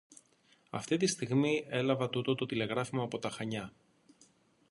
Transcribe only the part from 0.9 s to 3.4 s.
τη στιγμή έλαβα τούτο το τηλεγράφημα από τα